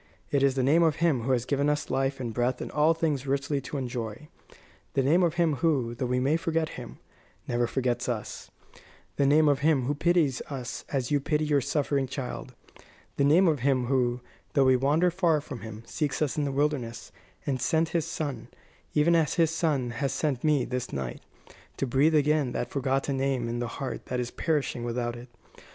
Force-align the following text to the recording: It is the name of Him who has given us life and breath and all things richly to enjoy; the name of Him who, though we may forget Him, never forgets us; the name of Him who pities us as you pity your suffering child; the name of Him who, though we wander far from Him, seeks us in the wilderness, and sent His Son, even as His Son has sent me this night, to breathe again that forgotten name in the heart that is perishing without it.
It 0.31 0.41
is 0.41 0.55
the 0.55 0.63
name 0.63 0.81
of 0.81 0.95
Him 0.95 1.21
who 1.21 1.31
has 1.31 1.45
given 1.45 1.69
us 1.69 1.91
life 1.91 2.19
and 2.19 2.33
breath 2.33 2.59
and 2.59 2.71
all 2.71 2.95
things 2.95 3.27
richly 3.27 3.61
to 3.61 3.77
enjoy; 3.77 4.29
the 4.95 5.03
name 5.03 5.21
of 5.21 5.35
Him 5.35 5.57
who, 5.57 5.93
though 5.93 6.07
we 6.07 6.19
may 6.19 6.37
forget 6.37 6.69
Him, 6.69 6.97
never 7.47 7.67
forgets 7.67 8.09
us; 8.09 8.49
the 9.17 9.27
name 9.27 9.47
of 9.47 9.59
Him 9.59 9.83
who 9.83 9.93
pities 9.93 10.41
us 10.49 10.85
as 10.89 11.11
you 11.11 11.19
pity 11.19 11.45
your 11.45 11.61
suffering 11.61 12.07
child; 12.07 12.55
the 13.17 13.23
name 13.23 13.47
of 13.47 13.59
Him 13.59 13.85
who, 13.85 14.21
though 14.53 14.65
we 14.65 14.75
wander 14.75 15.11
far 15.11 15.39
from 15.39 15.59
Him, 15.61 15.83
seeks 15.85 16.19
us 16.19 16.35
in 16.35 16.45
the 16.45 16.51
wilderness, 16.51 17.11
and 17.45 17.61
sent 17.61 17.89
His 17.89 18.05
Son, 18.07 18.47
even 18.95 19.15
as 19.15 19.35
His 19.35 19.51
Son 19.51 19.91
has 19.91 20.11
sent 20.11 20.43
me 20.43 20.65
this 20.65 20.91
night, 20.91 21.21
to 21.77 21.85
breathe 21.85 22.15
again 22.15 22.53
that 22.53 22.71
forgotten 22.71 23.17
name 23.17 23.47
in 23.47 23.59
the 23.59 23.67
heart 23.77 24.07
that 24.07 24.19
is 24.19 24.31
perishing 24.31 24.83
without 24.83 25.15
it. 25.15 25.29